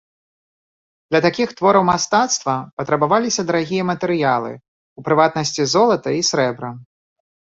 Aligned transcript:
Для 1.09 1.19
такіх 1.25 1.49
твораў 1.57 1.83
мастацтва 1.89 2.55
патрабаваліся 2.79 3.45
дарагія 3.51 3.83
матэрыялы, 3.91 4.51
у 5.01 5.05
прыватнасці 5.09 5.67
золата 5.75 6.09
і 6.21 6.25
срэбра. 6.31 6.71